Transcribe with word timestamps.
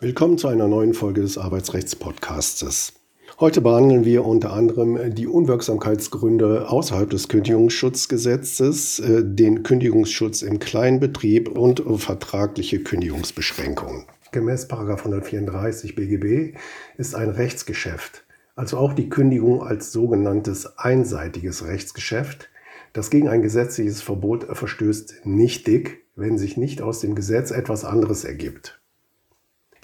Willkommen 0.00 0.38
zu 0.38 0.48
einer 0.48 0.68
neuen 0.68 0.94
Folge 0.94 1.22
des 1.22 1.36
Arbeitsrechts-Podcastes. 1.38 2.92
Heute 3.40 3.60
behandeln 3.60 4.04
wir 4.04 4.24
unter 4.24 4.52
anderem 4.52 5.14
die 5.14 5.26
Unwirksamkeitsgründe 5.26 6.68
außerhalb 6.68 7.10
des 7.10 7.28
Kündigungsschutzgesetzes, 7.28 8.98
äh, 9.00 9.22
den 9.24 9.62
Kündigungsschutz 9.62 10.42
im 10.42 10.58
Kleinbetrieb 10.58 11.48
und 11.48 11.82
vertragliche 12.00 12.82
Kündigungsbeschränkungen. 12.82 14.04
Gemäß 14.32 14.70
134 14.70 15.94
BGB 15.94 16.56
ist 16.98 17.14
ein 17.14 17.30
Rechtsgeschäft, 17.30 18.24
also 18.54 18.76
auch 18.76 18.92
die 18.92 19.08
Kündigung 19.08 19.62
als 19.62 19.92
sogenanntes 19.92 20.78
einseitiges 20.78 21.66
Rechtsgeschäft, 21.66 22.48
das 22.96 23.10
gegen 23.10 23.28
ein 23.28 23.42
gesetzliches 23.42 24.00
Verbot 24.00 24.44
verstößt, 24.44 25.22
nichtig, 25.24 26.06
wenn 26.16 26.38
sich 26.38 26.56
nicht 26.56 26.80
aus 26.80 27.00
dem 27.00 27.14
Gesetz 27.14 27.50
etwas 27.50 27.84
anderes 27.84 28.24
ergibt. 28.24 28.80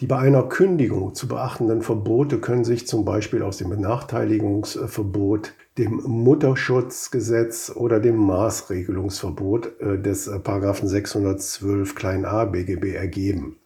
Die 0.01 0.07
bei 0.07 0.19
einer 0.19 0.45
Kündigung 0.45 1.15
zu 1.15 1.29
beachtenden 1.29 1.83
Verbote 1.83 2.39
können 2.39 2.65
sich 2.65 2.87
zum 2.87 3.05
Beispiel 3.05 3.43
aus 3.43 3.59
dem 3.59 3.69
Benachteiligungsverbot, 3.69 5.53
dem 5.79 6.03
Mutterschutzgesetz 6.05 7.71
oder 7.75 8.01
dem 8.01 8.17
Maßregelungsverbot 8.17 9.81
äh, 9.81 9.99
des 9.99 10.25
612 10.25 11.95
a 12.25 12.45
BGB 12.47 12.95
ergeben. 12.95 13.57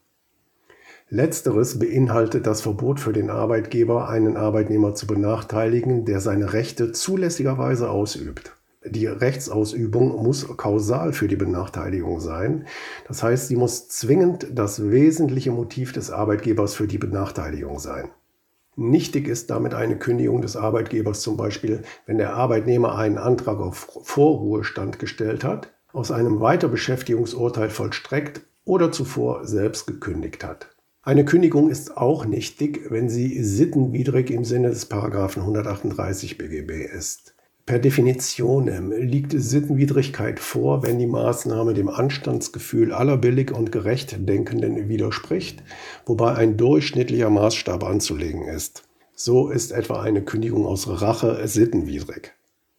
Letzteres 1.09 1.79
beinhaltet 1.79 2.49
das 2.49 2.63
Verbot 2.63 2.99
für 2.99 3.13
den 3.13 3.30
Arbeitgeber, 3.30 4.09
einen 4.09 4.37
Arbeitnehmer 4.37 4.97
zu 4.97 5.07
benachteiligen, 5.07 6.05
der 6.05 6.21
seine 6.21 6.52
Rechte 6.52 6.91
zulässigerweise 6.91 7.88
ausübt 7.88 8.57
die 8.89 9.07
Rechtsausübung 9.07 10.23
muss 10.23 10.47
kausal 10.57 11.13
für 11.13 11.29
die 11.29 11.37
Benachteiligung 11.37 12.21
sein. 12.21 12.67
Das 13.09 13.23
heißt, 13.23 13.49
sie 13.49 13.57
muss 13.57 13.89
zwingend 13.89 14.49
das 14.53 14.91
wesentliche 14.91 15.51
Motiv 15.51 15.93
des 15.93 16.10
Arbeitgebers 16.10 16.74
für 16.74 16.87
die 16.87 16.99
Benachteiligung 16.99 17.79
sein. 17.79 18.10
Nichtig 18.77 19.27
ist 19.27 19.49
damit 19.49 19.73
eine 19.73 19.99
Kündigung 19.99 20.43
des 20.43 20.55
Arbeitgebers 20.55 21.23
zum 21.23 21.37
Beispiel, 21.38 21.83
wenn 22.05 22.19
der 22.19 22.35
Arbeitnehmer 22.35 22.97
einen 22.97 23.16
Antrag 23.16 23.59
auf 23.59 23.88
Vorruhestand 24.02 24.99
gestellt 24.99 25.45
hat, 25.45 25.73
aus 25.93 26.10
einem 26.10 26.41
Weiterbeschäftigungsurteil 26.41 27.71
vollstreckt 27.71 28.43
oder 28.66 28.93
zuvor 28.93 29.47
selbst 29.47 29.87
gekündigt 29.87 30.45
hat. 30.45 30.77
Eine 31.07 31.25
Kündigung 31.25 31.71
ist 31.71 31.97
auch 31.97 32.27
nichtig, 32.27 32.91
wenn 32.91 33.09
sie 33.09 33.43
sittenwidrig 33.43 34.29
im 34.30 34.45
Sinne 34.45 34.71
des 34.71 34.87
Paragraphen 34.87 35.43
138 35.43 36.37
BGB 36.37 36.85
ist. 36.93 37.35
Per 37.67 37.81
Definition 37.81 38.93
liegt 38.93 39.33
Sittenwidrigkeit 39.37 40.39
vor, 40.39 40.85
wenn 40.85 41.01
die 41.01 41.09
Maßnahme 41.09 41.75
dem 41.75 41.89
Anstandsgefühl 41.89 42.93
aller 42.93 43.17
billig 43.17 43.51
und 43.51 43.73
gerecht 43.73 44.17
Denkenden 44.29 44.89
widerspricht, 44.89 45.65
wobei 46.05 46.37
ein 46.37 46.57
durchschnittlicher 46.57 47.29
Maßstab 47.29 47.83
anzulegen 47.83 48.47
ist. 48.47 48.85
So 49.17 49.49
ist 49.51 49.73
etwa 49.73 50.01
eine 50.01 50.23
Kündigung 50.23 50.65
aus 50.65 50.87
Rache 51.03 51.41
sittenwidrig. 51.49 52.35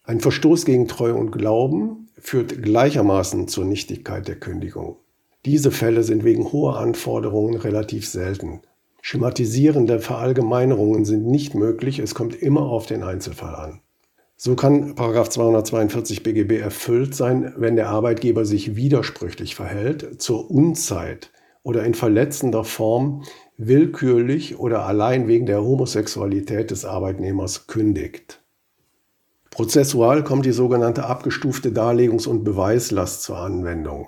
Ein 0.06 0.22
Verstoß 0.22 0.64
gegen 0.64 0.88
Treu 0.88 1.14
und 1.16 1.32
Glauben 1.32 2.08
führt 2.18 2.64
gleichermaßen 2.64 3.50
zur 3.50 3.66
Nichtigkeit 3.66 4.30
der 4.30 4.40
Kündigung. 4.40 4.96
Diese 5.44 5.72
Fälle 5.72 6.04
sind 6.04 6.24
wegen 6.24 6.54
hoher 6.54 6.78
Anforderungen 6.78 7.56
relativ 7.56 8.08
selten. 8.08 8.62
Schematisierende 9.02 10.00
Verallgemeinerungen 10.00 11.04
sind 11.04 11.28
nicht 11.28 11.56
möglich, 11.56 12.00
es 12.00 12.16
kommt 12.16 12.42
immer 12.42 12.62
auf 12.62 12.86
den 12.86 13.04
Einzelfall 13.04 13.56
an. 13.56 13.82
So 14.40 14.56
kann 14.56 14.96
242 14.96 16.22
BGB 16.22 16.62
erfüllt 16.62 17.16
sein, 17.16 17.54
wenn 17.58 17.76
der 17.76 17.90
Arbeitgeber 17.90 18.46
sich 18.46 18.76
widersprüchlich 18.76 19.56
verhält, 19.56 20.22
zur 20.22 20.52
Unzeit 20.52 21.32
oder 21.64 21.84
in 21.84 21.96
verletzender 21.96 22.64
Form 22.64 23.24
willkürlich 23.58 24.60
oder 24.60 24.86
allein 24.86 25.28
wegen 25.28 25.48
der 25.48 25.64
Homosexualität 25.64 26.70
des 26.70 26.86
Arbeitnehmers 26.86 27.66
kündigt. 27.66 28.40
Prozessual 29.50 30.24
kommt 30.24 30.46
die 30.46 30.52
sogenannte 30.52 31.06
abgestufte 31.06 31.72
Darlegungs- 31.72 32.28
und 32.28 32.44
Beweislast 32.44 33.24
zur 33.24 33.40
Anwendung. 33.40 34.08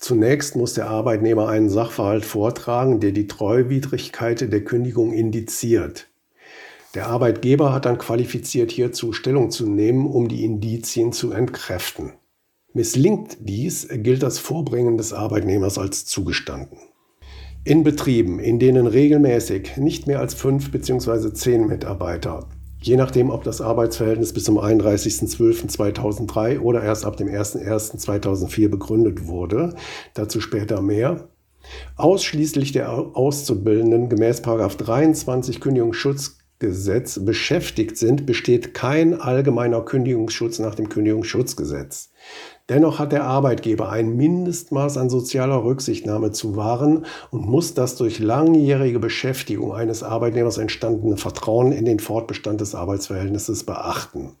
Zunächst 0.00 0.56
muss 0.56 0.74
der 0.74 0.88
Arbeitnehmer 0.90 1.48
einen 1.48 1.70
Sachverhalt 1.70 2.24
vortragen, 2.24 2.98
der 2.98 3.12
die 3.12 3.28
Treuwidrigkeit 3.28 4.52
der 4.52 4.64
Kündigung 4.64 5.12
indiziert. 5.12 6.09
Der 6.94 7.06
Arbeitgeber 7.06 7.72
hat 7.72 7.84
dann 7.84 7.98
qualifiziert 7.98 8.72
hierzu 8.72 9.12
Stellung 9.12 9.50
zu 9.50 9.68
nehmen, 9.68 10.06
um 10.06 10.26
die 10.26 10.44
Indizien 10.44 11.12
zu 11.12 11.30
entkräften. 11.30 12.14
Misslingt 12.72 13.36
dies, 13.40 13.86
gilt 13.88 14.24
das 14.24 14.40
Vorbringen 14.40 14.96
des 14.96 15.12
Arbeitnehmers 15.12 15.78
als 15.78 16.04
zugestanden. 16.04 16.78
In 17.62 17.84
Betrieben, 17.84 18.40
in 18.40 18.58
denen 18.58 18.88
regelmäßig 18.88 19.76
nicht 19.76 20.08
mehr 20.08 20.18
als 20.18 20.34
fünf 20.34 20.72
bzw. 20.72 21.32
zehn 21.32 21.68
Mitarbeiter, 21.68 22.48
je 22.82 22.96
nachdem 22.96 23.30
ob 23.30 23.44
das 23.44 23.60
Arbeitsverhältnis 23.60 24.32
bis 24.32 24.44
zum 24.44 24.58
31.12.2003 24.58 26.58
oder 26.58 26.82
erst 26.82 27.04
ab 27.04 27.16
dem 27.16 27.28
01.01.2004 27.28 28.68
begründet 28.68 29.26
wurde, 29.26 29.76
dazu 30.14 30.40
später 30.40 30.82
mehr, 30.82 31.28
ausschließlich 31.96 32.72
der 32.72 32.90
Auszubildenden 32.90 34.08
gemäß 34.08 34.42
23 34.42 35.60
Kündigungsschutz 35.60 36.39
Gesetz 36.60 37.18
beschäftigt 37.24 37.96
sind, 37.96 38.26
besteht 38.26 38.74
kein 38.74 39.18
allgemeiner 39.18 39.80
Kündigungsschutz 39.80 40.58
nach 40.58 40.74
dem 40.74 40.90
Kündigungsschutzgesetz. 40.90 42.10
Dennoch 42.68 42.98
hat 42.98 43.12
der 43.12 43.24
Arbeitgeber 43.24 43.88
ein 43.88 44.14
Mindestmaß 44.14 44.98
an 44.98 45.08
sozialer 45.08 45.64
Rücksichtnahme 45.64 46.32
zu 46.32 46.56
wahren 46.56 47.06
und 47.30 47.46
muss 47.46 47.72
das 47.72 47.96
durch 47.96 48.18
langjährige 48.18 49.00
Beschäftigung 49.00 49.72
eines 49.72 50.02
Arbeitnehmers 50.02 50.58
entstandene 50.58 51.16
Vertrauen 51.16 51.72
in 51.72 51.86
den 51.86 51.98
Fortbestand 51.98 52.60
des 52.60 52.74
Arbeitsverhältnisses 52.74 53.64
beachten. 53.64 54.36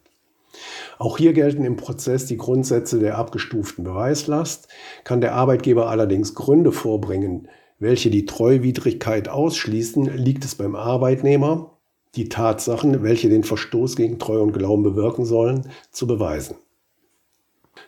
Auch 0.98 1.16
hier 1.16 1.32
gelten 1.32 1.64
im 1.64 1.76
Prozess 1.76 2.26
die 2.26 2.36
Grundsätze 2.36 2.98
der 2.98 3.16
abgestuften 3.16 3.82
Beweislast. 3.82 4.68
Kann 5.04 5.22
der 5.22 5.34
Arbeitgeber 5.34 5.88
allerdings 5.88 6.34
Gründe 6.34 6.72
vorbringen, 6.72 7.48
welche 7.78 8.10
die 8.10 8.26
Treuwidrigkeit 8.26 9.30
ausschließen, 9.30 10.18
liegt 10.18 10.44
es 10.44 10.54
beim 10.54 10.76
Arbeitnehmer, 10.76 11.78
die 12.16 12.28
Tatsachen, 12.28 13.02
welche 13.02 13.28
den 13.28 13.44
Verstoß 13.44 13.96
gegen 13.96 14.18
Treu 14.18 14.40
und 14.40 14.52
Glauben 14.52 14.82
bewirken 14.82 15.24
sollen, 15.24 15.68
zu 15.90 16.06
beweisen. 16.06 16.56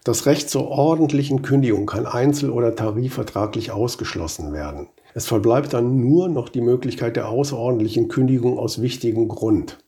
Das 0.04 0.26
Recht 0.26 0.50
zur 0.50 0.68
ordentlichen 0.68 1.42
Kündigung 1.42 1.86
kann 1.86 2.06
einzel- 2.06 2.50
oder 2.50 2.74
tarifvertraglich 2.74 3.70
ausgeschlossen 3.70 4.52
werden. 4.52 4.88
Es 5.14 5.26
verbleibt 5.26 5.74
dann 5.74 6.00
nur 6.00 6.28
noch 6.28 6.48
die 6.48 6.60
Möglichkeit 6.60 7.16
der 7.16 7.28
außerordentlichen 7.28 8.08
Kündigung 8.08 8.58
aus 8.58 8.80
wichtigem 8.80 9.28
Grund. 9.28 9.78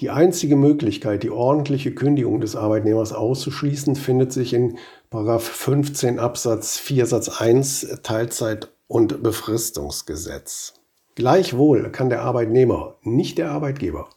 Die 0.00 0.10
einzige 0.10 0.56
Möglichkeit, 0.56 1.22
die 1.22 1.30
ordentliche 1.30 1.94
Kündigung 1.94 2.40
des 2.40 2.56
Arbeitnehmers 2.56 3.12
auszuschließen, 3.12 3.94
findet 3.96 4.32
sich 4.32 4.52
in 4.52 4.78
15 5.12 6.18
Absatz 6.18 6.78
4 6.78 7.06
Satz 7.06 7.28
1 7.28 8.00
Teilzeit- 8.02 8.72
und 8.88 9.22
Befristungsgesetz. 9.22 10.74
Gleichwohl 11.16 11.90
kann 11.92 12.10
der 12.10 12.22
Arbeitnehmer, 12.22 12.96
nicht 13.02 13.38
der 13.38 13.52
Arbeitgeber, 13.52 14.08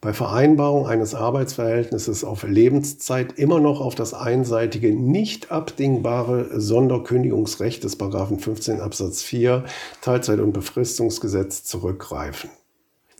bei 0.00 0.12
Vereinbarung 0.12 0.86
eines 0.86 1.16
Arbeitsverhältnisses 1.16 2.22
auf 2.22 2.44
Lebenszeit 2.44 3.36
immer 3.36 3.58
noch 3.58 3.80
auf 3.80 3.96
das 3.96 4.14
einseitige, 4.14 4.94
nicht 4.94 5.50
abdingbare 5.50 6.60
Sonderkündigungsrecht 6.60 7.82
des 7.82 7.96
15 7.96 8.80
Absatz 8.80 9.22
4 9.22 9.64
Teilzeit- 10.02 10.38
und 10.38 10.52
Befristungsgesetz 10.52 11.64
zurückgreifen. 11.64 12.50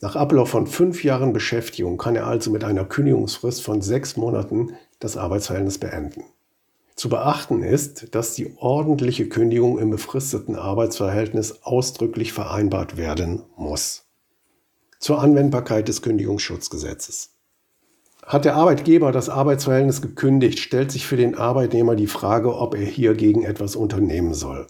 Nach 0.00 0.14
Ablauf 0.14 0.50
von 0.50 0.68
fünf 0.68 1.02
Jahren 1.02 1.32
Beschäftigung 1.32 1.98
kann 1.98 2.14
er 2.14 2.28
also 2.28 2.52
mit 2.52 2.62
einer 2.62 2.84
Kündigungsfrist 2.84 3.60
von 3.60 3.82
sechs 3.82 4.16
Monaten 4.16 4.74
das 5.00 5.16
Arbeitsverhältnis 5.16 5.78
beenden. 5.78 6.22
Zu 6.96 7.10
beachten 7.10 7.62
ist, 7.62 8.14
dass 8.14 8.34
die 8.34 8.56
ordentliche 8.56 9.28
Kündigung 9.28 9.78
im 9.78 9.90
befristeten 9.90 10.56
Arbeitsverhältnis 10.56 11.62
ausdrücklich 11.62 12.32
vereinbart 12.32 12.96
werden 12.96 13.42
muss. 13.56 14.06
Zur 14.98 15.20
Anwendbarkeit 15.20 15.88
des 15.88 16.00
Kündigungsschutzgesetzes. 16.00 17.34
Hat 18.24 18.46
der 18.46 18.56
Arbeitgeber 18.56 19.12
das 19.12 19.28
Arbeitsverhältnis 19.28 20.00
gekündigt, 20.00 20.58
stellt 20.58 20.90
sich 20.90 21.06
für 21.06 21.18
den 21.18 21.36
Arbeitnehmer 21.36 21.96
die 21.96 22.06
Frage, 22.06 22.56
ob 22.56 22.74
er 22.74 22.86
hiergegen 22.86 23.44
etwas 23.44 23.76
unternehmen 23.76 24.32
soll. 24.32 24.66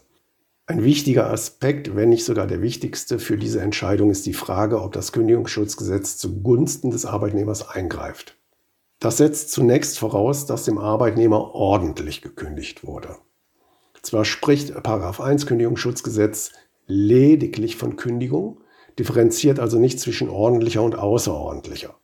Ein 0.67 0.83
wichtiger 0.83 1.31
Aspekt, 1.31 1.95
wenn 1.95 2.09
nicht 2.09 2.25
sogar 2.25 2.45
der 2.45 2.61
wichtigste 2.61 3.19
für 3.19 3.37
diese 3.37 3.61
Entscheidung 3.61 4.11
ist 4.11 4.25
die 4.25 4.33
Frage, 4.33 4.81
ob 4.81 4.91
das 4.91 5.13
Kündigungsschutzgesetz 5.13 6.17
zugunsten 6.17 6.91
des 6.91 7.05
Arbeitnehmers 7.05 7.69
eingreift. 7.69 8.36
Das 8.99 9.17
setzt 9.17 9.51
zunächst 9.51 9.99
voraus, 9.99 10.45
dass 10.45 10.65
dem 10.65 10.77
Arbeitnehmer 10.77 11.53
ordentlich 11.53 12.21
gekündigt 12.21 12.85
wurde. 12.85 13.17
Zwar 14.01 14.25
spricht 14.25 14.73
1 14.85 15.45
Kündigungsschutzgesetz 15.45 16.51
lediglich 16.87 17.75
von 17.75 17.95
Kündigung, 17.95 18.61
differenziert 18.97 19.59
also 19.59 19.77
nicht 19.77 19.99
zwischen 19.99 20.29
ordentlicher 20.29 20.81
und 20.81 20.97
außerordentlicher. 20.97 21.95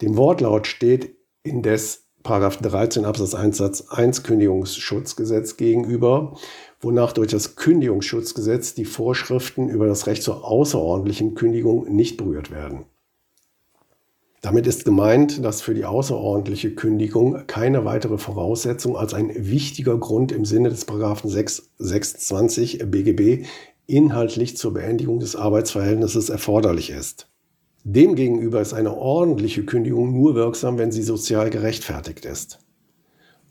Dem 0.00 0.16
Wortlaut 0.16 0.66
steht 0.66 1.16
indes 1.42 2.06
13 2.22 3.04
Absatz 3.04 3.34
1 3.34 3.56
Satz 3.56 3.88
1 3.88 4.22
Kündigungsschutzgesetz 4.22 5.56
gegenüber, 5.56 6.36
wonach 6.80 7.12
durch 7.12 7.28
das 7.28 7.56
Kündigungsschutzgesetz 7.56 8.74
die 8.74 8.84
Vorschriften 8.84 9.68
über 9.68 9.86
das 9.86 10.06
Recht 10.06 10.22
zur 10.22 10.44
außerordentlichen 10.44 11.34
Kündigung 11.34 11.94
nicht 11.94 12.16
berührt 12.16 12.50
werden. 12.50 12.84
Damit 14.40 14.66
ist 14.66 14.86
gemeint, 14.86 15.44
dass 15.44 15.60
für 15.60 15.74
die 15.74 15.84
außerordentliche 15.84 16.74
Kündigung 16.74 17.46
keine 17.46 17.84
weitere 17.84 18.16
Voraussetzung 18.16 18.96
als 18.96 19.12
ein 19.12 19.30
wichtiger 19.36 19.98
Grund 19.98 20.32
im 20.32 20.46
Sinne 20.46 20.70
des 20.70 20.86
Paragraphen 20.86 21.28
6, 21.28 21.70
620 21.78 22.90
BGB 22.90 23.46
inhaltlich 23.86 24.56
zur 24.56 24.72
Beendigung 24.72 25.20
des 25.20 25.36
Arbeitsverhältnisses 25.36 26.30
erforderlich 26.30 26.90
ist. 26.90 27.28
Demgegenüber 27.84 28.62
ist 28.62 28.72
eine 28.72 28.96
ordentliche 28.96 29.64
Kündigung 29.64 30.12
nur 30.12 30.34
wirksam, 30.34 30.78
wenn 30.78 30.92
sie 30.92 31.02
sozial 31.02 31.50
gerechtfertigt 31.50 32.24
ist. 32.24 32.60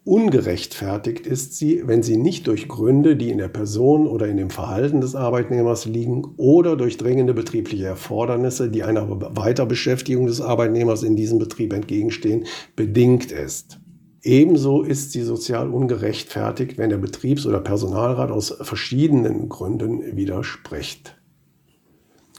Ungerechtfertigt 0.05 1.27
ist 1.27 1.57
sie, 1.57 1.83
wenn 1.85 2.03
sie 2.03 2.17
nicht 2.17 2.47
durch 2.47 2.67
Gründe, 2.67 3.15
die 3.15 3.29
in 3.29 3.37
der 3.37 3.49
Person 3.49 4.07
oder 4.07 4.27
in 4.27 4.37
dem 4.37 4.49
Verhalten 4.49 5.01
des 5.01 5.13
Arbeitnehmers 5.13 5.85
liegen 5.85 6.23
oder 6.37 6.77
durch 6.77 6.97
dringende 6.97 7.33
betriebliche 7.33 7.85
Erfordernisse, 7.85 8.71
die 8.71 8.83
einer 8.83 9.07
Weiterbeschäftigung 9.09 10.25
des 10.25 10.41
Arbeitnehmers 10.41 11.03
in 11.03 11.15
diesem 11.15 11.37
Betrieb 11.37 11.73
entgegenstehen, 11.73 12.45
bedingt 12.75 13.31
ist. 13.31 13.79
Ebenso 14.21 14.83
ist 14.83 15.11
sie 15.11 15.21
sozial 15.21 15.69
ungerechtfertigt, 15.69 16.77
wenn 16.77 16.89
der 16.89 16.97
Betriebs- 16.97 17.45
oder 17.45 17.59
Personalrat 17.59 18.31
aus 18.31 18.57
verschiedenen 18.61 19.47
Gründen 19.47 20.15
widerspricht. 20.15 21.18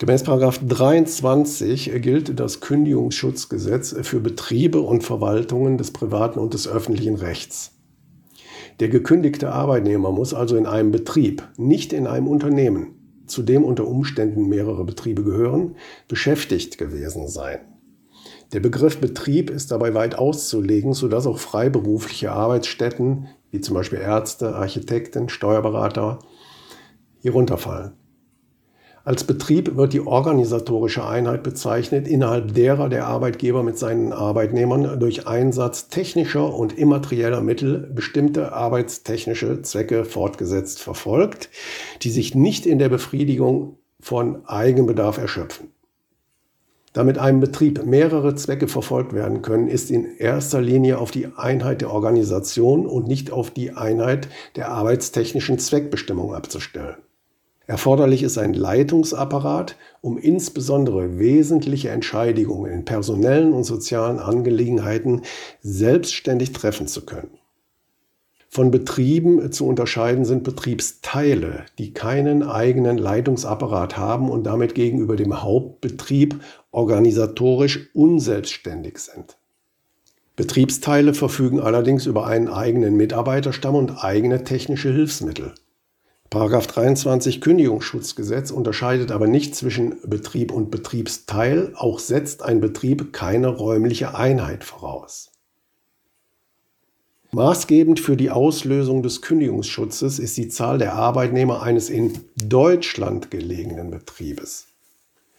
Gemäß 0.00 0.22
23 0.22 1.92
gilt 2.00 2.40
das 2.40 2.60
Kündigungsschutzgesetz 2.60 3.94
für 4.00 4.20
Betriebe 4.20 4.80
und 4.80 5.04
Verwaltungen 5.04 5.76
des 5.76 5.90
privaten 5.90 6.38
und 6.38 6.54
des 6.54 6.66
öffentlichen 6.66 7.16
Rechts. 7.16 7.72
Der 8.80 8.88
gekündigte 8.88 9.52
Arbeitnehmer 9.52 10.10
muss 10.10 10.32
also 10.32 10.56
in 10.56 10.64
einem 10.64 10.90
Betrieb, 10.90 11.46
nicht 11.58 11.92
in 11.92 12.06
einem 12.06 12.28
Unternehmen, 12.28 12.94
zu 13.26 13.42
dem 13.42 13.62
unter 13.62 13.86
Umständen 13.86 14.48
mehrere 14.48 14.84
Betriebe 14.84 15.22
gehören, 15.22 15.76
beschäftigt 16.08 16.78
gewesen 16.78 17.28
sein. 17.28 17.58
Der 18.54 18.60
Begriff 18.60 19.02
Betrieb 19.02 19.50
ist 19.50 19.70
dabei 19.70 19.92
weit 19.92 20.14
auszulegen, 20.14 20.94
sodass 20.94 21.26
auch 21.26 21.38
freiberufliche 21.38 22.32
Arbeitsstätten, 22.32 23.28
wie 23.50 23.60
zum 23.60 23.74
Beispiel 23.74 23.98
Ärzte, 23.98 24.54
Architekten, 24.54 25.28
Steuerberater, 25.28 26.20
hierunter 27.18 27.58
fallen. 27.58 27.99
Als 29.02 29.24
Betrieb 29.24 29.76
wird 29.76 29.94
die 29.94 30.06
organisatorische 30.06 31.06
Einheit 31.06 31.42
bezeichnet, 31.42 32.06
innerhalb 32.06 32.52
derer 32.52 32.90
der 32.90 33.06
Arbeitgeber 33.06 33.62
mit 33.62 33.78
seinen 33.78 34.12
Arbeitnehmern 34.12 35.00
durch 35.00 35.26
Einsatz 35.26 35.88
technischer 35.88 36.54
und 36.54 36.76
immaterieller 36.76 37.40
Mittel 37.40 37.90
bestimmte 37.94 38.52
arbeitstechnische 38.52 39.62
Zwecke 39.62 40.04
fortgesetzt 40.04 40.80
verfolgt, 40.82 41.48
die 42.02 42.10
sich 42.10 42.34
nicht 42.34 42.66
in 42.66 42.78
der 42.78 42.90
Befriedigung 42.90 43.78
von 44.00 44.46
Eigenbedarf 44.46 45.16
erschöpfen. 45.16 45.68
Damit 46.92 47.18
einem 47.18 47.40
Betrieb 47.40 47.86
mehrere 47.86 48.34
Zwecke 48.34 48.68
verfolgt 48.68 49.14
werden 49.14 49.40
können, 49.40 49.68
ist 49.68 49.90
in 49.90 50.16
erster 50.18 50.60
Linie 50.60 50.98
auf 50.98 51.10
die 51.10 51.28
Einheit 51.36 51.80
der 51.80 51.92
Organisation 51.92 52.84
und 52.84 53.06
nicht 53.06 53.30
auf 53.30 53.50
die 53.50 53.70
Einheit 53.70 54.28
der 54.56 54.70
arbeitstechnischen 54.70 55.58
Zweckbestimmung 55.58 56.34
abzustellen. 56.34 56.96
Erforderlich 57.66 58.22
ist 58.22 58.36
ein 58.36 58.54
Leitungsapparat, 58.54 59.76
um 60.00 60.18
insbesondere 60.18 61.18
wesentliche 61.18 61.90
Entscheidungen 61.90 62.72
in 62.72 62.84
personellen 62.84 63.52
und 63.52 63.64
sozialen 63.64 64.18
Angelegenheiten 64.18 65.22
selbstständig 65.62 66.52
treffen 66.52 66.88
zu 66.88 67.06
können. 67.06 67.38
Von 68.52 68.72
Betrieben 68.72 69.52
zu 69.52 69.64
unterscheiden 69.64 70.24
sind 70.24 70.42
Betriebsteile, 70.42 71.66
die 71.78 71.94
keinen 71.94 72.42
eigenen 72.42 72.98
Leitungsapparat 72.98 73.96
haben 73.96 74.28
und 74.28 74.42
damit 74.42 74.74
gegenüber 74.74 75.14
dem 75.14 75.40
Hauptbetrieb 75.40 76.40
organisatorisch 76.72 77.90
unselbstständig 77.94 78.98
sind. 78.98 79.36
Betriebsteile 80.34 81.14
verfügen 81.14 81.60
allerdings 81.60 82.06
über 82.06 82.26
einen 82.26 82.48
eigenen 82.48 82.96
Mitarbeiterstamm 82.96 83.76
und 83.76 84.02
eigene 84.02 84.42
technische 84.42 84.92
Hilfsmittel. 84.92 85.54
Paragraph 86.30 86.68
23 86.68 87.40
Kündigungsschutzgesetz 87.40 88.52
unterscheidet 88.52 89.10
aber 89.10 89.26
nicht 89.26 89.56
zwischen 89.56 89.96
Betrieb 90.08 90.52
und 90.52 90.70
Betriebsteil, 90.70 91.72
auch 91.74 91.98
setzt 91.98 92.44
ein 92.44 92.60
Betrieb 92.60 93.12
keine 93.12 93.48
räumliche 93.48 94.14
Einheit 94.14 94.62
voraus. 94.62 95.32
Maßgebend 97.32 97.98
für 97.98 98.16
die 98.16 98.30
Auslösung 98.30 99.02
des 99.02 99.22
Kündigungsschutzes 99.22 100.20
ist 100.20 100.36
die 100.36 100.48
Zahl 100.48 100.78
der 100.78 100.94
Arbeitnehmer 100.94 101.62
eines 101.62 101.90
in 101.90 102.20
Deutschland 102.36 103.32
gelegenen 103.32 103.90
Betriebes. 103.90 104.68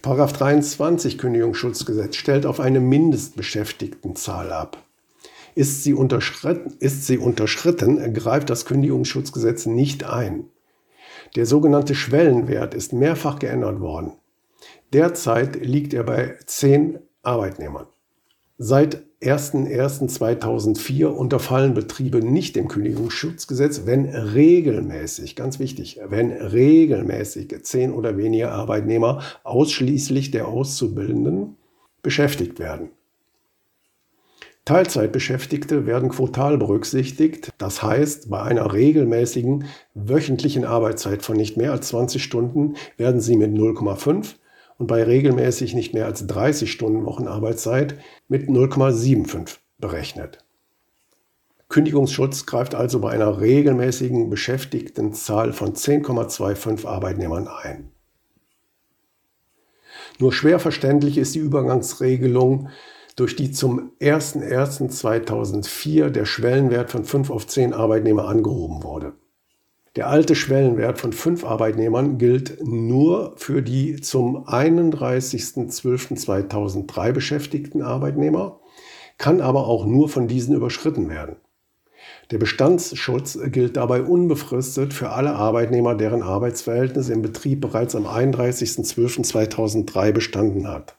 Paragraph 0.02 0.34
23 0.34 1.18
Kündigungsschutzgesetz 1.18 2.18
stellt 2.18 2.46
auf 2.46 2.60
eine 2.60 2.82
Mindestbeschäftigtenzahl 2.82 4.52
ab. 4.52 4.84
Ist 5.56 5.84
sie, 5.84 5.94
unterschritten, 5.94 6.74
ist 6.80 7.08
sie 7.08 7.18
unterschritten, 7.18 8.14
greift 8.14 8.50
das 8.50 8.66
Kündigungsschutzgesetz 8.66 9.66
nicht 9.68 10.04
ein. 10.04 10.51
Der 11.36 11.46
sogenannte 11.46 11.96
Schwellenwert 11.96 12.74
ist 12.74 12.94
mehrfach 12.94 13.40
geändert 13.40 13.80
worden. 13.80 14.14
Derzeit 14.94 15.66
liegt 15.66 15.94
er 15.94 16.04
bei 16.04 16.36
10 16.46 17.00
Arbeitnehmern. 17.24 17.88
Seit 18.58 19.04
01.01.2004 19.22 21.06
unterfallen 21.06 21.74
Betriebe 21.74 22.20
nicht 22.20 22.56
dem 22.56 22.68
Kündigungsschutzgesetz, 22.68 23.84
wenn 23.86 24.06
regelmäßig, 24.06 25.36
ganz 25.36 25.60
wichtig, 25.60 26.00
wenn 26.08 26.32
regelmäßig 26.32 27.56
10 27.64 27.92
oder 27.92 28.18
weniger 28.18 28.52
Arbeitnehmer 28.52 29.22
ausschließlich 29.44 30.32
der 30.32 30.48
Auszubildenden 30.48 31.58
beschäftigt 32.02 32.60
werden. 32.60 32.90
Teilzeitbeschäftigte 34.72 35.86
werden 35.86 36.08
quotal 36.08 36.58
berücksichtigt, 36.58 37.52
das 37.58 37.84
heißt, 37.84 38.30
bei 38.30 38.42
einer 38.42 38.72
regelmäßigen 38.72 39.66
wöchentlichen 39.96 40.64
Arbeitszeit 40.64 41.24
von 41.24 41.36
nicht 41.36 41.58
mehr 41.58 41.74
als 41.74 41.90
20 41.90 42.24
Stunden 42.24 42.76
werden 42.96 43.20
sie 43.20 43.36
mit 43.36 43.52
0,5 43.52 44.36
und 44.78 44.88
bei 44.88 45.04
regelmäßig 45.04 45.74
nicht 45.74 45.94
mehr 45.94 46.06
als 46.06 46.26
30 46.26 46.72
Stunden 46.72 47.06
Wochenarbeitszeit 47.06 47.96
mit 48.30 48.48
0,75 48.48 49.58
berechnet. 49.78 50.38
Kündigungsschutz 51.68 52.46
greift 52.46 52.74
also 52.74 53.02
bei 53.02 53.12
einer 53.12 53.42
regelmäßigen 53.42 54.30
Beschäftigtenzahl 54.30 55.52
von 55.52 55.74
10,25 55.74 56.88
Arbeitnehmern 56.88 57.50
ein. 57.50 57.92
Nur 60.18 60.32
schwer 60.32 60.60
verständlich 60.60 61.18
ist 61.18 61.36
die 61.36 61.40
Übergangsregelung 61.40 62.70
durch 63.16 63.36
die 63.36 63.52
zum 63.52 63.92
01.01.2004 64.00 66.10
der 66.10 66.26
Schwellenwert 66.26 66.90
von 66.92 67.04
5 67.04 67.30
auf 67.30 67.46
10 67.48 67.74
Arbeitnehmer 67.74 68.28
angehoben 68.28 68.84
wurde. 68.84 69.14
Der 69.98 70.08
alte 70.08 70.36
Schwellenwert 70.36 71.00
von 71.00 71.12
5 71.12 71.44
Arbeitnehmern 71.44 72.18
gilt 72.18 72.66
nur 72.66 73.34
für 73.36 73.62
die 73.62 74.00
zum 74.00 74.48
31.12.2003 74.48 77.12
beschäftigten 77.12 77.82
Arbeitnehmer, 77.82 78.62
kann 79.18 79.42
aber 79.42 79.68
auch 79.68 79.86
nur 79.86 80.08
von 80.08 80.30
diesen 80.30 80.56
überschritten 80.56 81.10
werden. 81.10 81.36
Der 82.32 82.38
Bestandsschutz 82.38 83.38
gilt 83.48 83.76
dabei 83.76 84.02
unbefristet 84.02 84.94
für 84.94 85.10
alle 85.10 85.36
Arbeitnehmer, 85.36 85.96
deren 85.96 86.24
Arbeitsverhältnis 86.24 87.10
im 87.10 87.22
Betrieb 87.22 87.60
bereits 87.60 87.94
am 87.94 88.08
31.12.2003 88.08 90.14
bestanden 90.14 90.70
hat. 90.70 90.96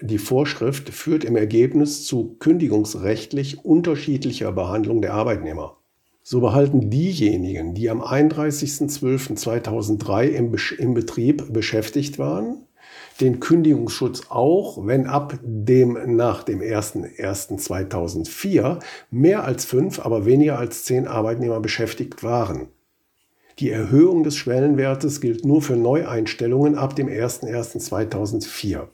Die 0.00 0.18
Vorschrift 0.18 0.90
führt 0.90 1.24
im 1.24 1.34
Ergebnis 1.36 2.04
zu 2.04 2.36
kündigungsrechtlich 2.38 3.64
unterschiedlicher 3.64 4.52
Behandlung 4.52 5.02
der 5.02 5.14
Arbeitnehmer. 5.14 5.78
So 6.22 6.40
behalten 6.40 6.90
diejenigen, 6.90 7.74
die 7.74 7.90
am 7.90 8.00
31.12.2003 8.02 10.28
im, 10.28 10.54
im 10.78 10.94
Betrieb 10.94 11.52
beschäftigt 11.52 12.18
waren, 12.18 12.62
den 13.20 13.40
Kündigungsschutz 13.40 14.22
auch, 14.28 14.86
wenn 14.86 15.06
ab 15.06 15.36
dem 15.42 15.98
nach 16.16 16.44
dem 16.44 16.60
01.01.2004 16.60 18.78
mehr 19.10 19.42
als 19.44 19.64
fünf, 19.64 19.98
aber 19.98 20.26
weniger 20.26 20.56
als 20.58 20.84
zehn 20.84 21.08
Arbeitnehmer 21.08 21.60
beschäftigt 21.60 22.22
waren. 22.22 22.68
Die 23.58 23.70
Erhöhung 23.70 24.22
des 24.22 24.36
Schwellenwertes 24.36 25.20
gilt 25.20 25.44
nur 25.44 25.62
für 25.62 25.76
Neueinstellungen 25.76 26.76
ab 26.76 26.94
dem 26.94 27.08
01.01.2004. 27.08 28.86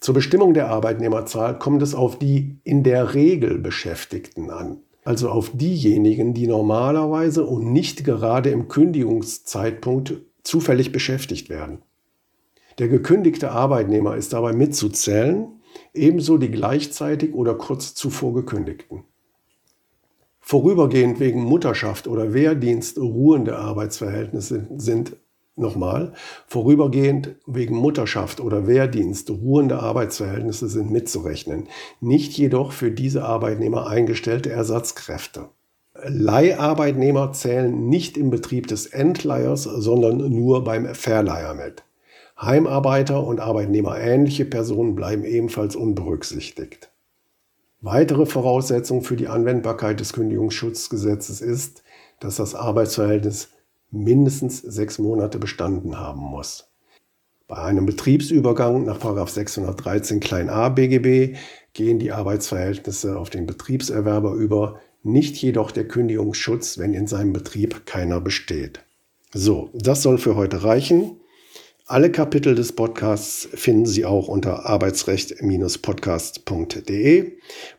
Zur 0.00 0.14
Bestimmung 0.14 0.54
der 0.54 0.70
Arbeitnehmerzahl 0.70 1.58
kommt 1.58 1.82
es 1.82 1.94
auf 1.94 2.18
die 2.18 2.58
in 2.64 2.82
der 2.82 3.14
Regel 3.14 3.58
Beschäftigten 3.58 4.50
an, 4.50 4.78
also 5.04 5.28
auf 5.28 5.50
diejenigen, 5.52 6.32
die 6.32 6.46
normalerweise 6.46 7.44
und 7.44 7.70
nicht 7.70 8.04
gerade 8.04 8.48
im 8.48 8.68
Kündigungszeitpunkt 8.68 10.22
zufällig 10.42 10.90
beschäftigt 10.90 11.50
werden. 11.50 11.82
Der 12.78 12.88
gekündigte 12.88 13.50
Arbeitnehmer 13.50 14.16
ist 14.16 14.32
dabei 14.32 14.54
mitzuzählen, 14.54 15.60
ebenso 15.92 16.38
die 16.38 16.50
gleichzeitig 16.50 17.34
oder 17.34 17.54
kurz 17.54 17.94
zuvor 17.94 18.32
gekündigten. 18.32 19.04
Vorübergehend 20.40 21.20
wegen 21.20 21.44
Mutterschaft 21.44 22.08
oder 22.08 22.32
Wehrdienst 22.32 22.98
ruhende 22.98 23.58
Arbeitsverhältnisse 23.58 24.66
sind 24.76 25.16
nochmal, 25.60 26.12
vorübergehend 26.46 27.36
wegen 27.46 27.76
Mutterschaft 27.76 28.40
oder 28.40 28.66
Wehrdienst 28.66 29.30
ruhende 29.30 29.80
Arbeitsverhältnisse 29.80 30.68
sind 30.68 30.90
mitzurechnen, 30.90 31.68
nicht 32.00 32.36
jedoch 32.36 32.72
für 32.72 32.90
diese 32.90 33.24
Arbeitnehmer 33.24 33.86
eingestellte 33.86 34.50
Ersatzkräfte. 34.50 35.50
Leiharbeitnehmer 36.02 37.32
zählen 37.32 37.88
nicht 37.88 38.16
im 38.16 38.30
Betrieb 38.30 38.66
des 38.66 38.86
Endleihers, 38.86 39.64
sondern 39.64 40.16
nur 40.30 40.64
beim 40.64 40.94
Verleiher 40.94 41.54
mit. 41.54 41.84
Heimarbeiter 42.40 43.26
und 43.26 43.40
arbeitnehmerähnliche 43.40 44.46
Personen 44.46 44.94
bleiben 44.94 45.24
ebenfalls 45.24 45.76
unberücksichtigt. 45.76 46.90
Weitere 47.82 48.26
Voraussetzung 48.26 49.02
für 49.02 49.16
die 49.16 49.28
Anwendbarkeit 49.28 50.00
des 50.00 50.12
Kündigungsschutzgesetzes 50.12 51.40
ist, 51.40 51.82
dass 52.20 52.36
das 52.36 52.54
Arbeitsverhältnis 52.54 53.48
mindestens 53.90 54.58
sechs 54.58 54.98
Monate 54.98 55.38
bestanden 55.38 55.98
haben 55.98 56.20
muss. 56.20 56.70
Bei 57.50 57.58
einem 57.58 57.84
Betriebsübergang 57.84 58.84
nach 58.84 59.28
613 59.28 60.48
a 60.48 60.68
BGB 60.68 61.36
gehen 61.72 61.98
die 61.98 62.12
Arbeitsverhältnisse 62.12 63.18
auf 63.18 63.28
den 63.28 63.46
Betriebserwerber 63.46 64.34
über, 64.34 64.78
nicht 65.02 65.36
jedoch 65.36 65.72
der 65.72 65.88
Kündigungsschutz, 65.88 66.78
wenn 66.78 66.94
in 66.94 67.08
seinem 67.08 67.32
Betrieb 67.32 67.86
keiner 67.86 68.20
besteht. 68.20 68.84
So, 69.32 69.70
das 69.74 70.02
soll 70.02 70.18
für 70.18 70.36
heute 70.36 70.62
reichen. 70.62 71.16
Alle 71.86 72.12
Kapitel 72.12 72.54
des 72.54 72.70
Podcasts 72.72 73.48
finden 73.52 73.86
Sie 73.86 74.04
auch 74.04 74.28
unter 74.28 74.66
arbeitsrecht-podcast.de. 74.66 77.32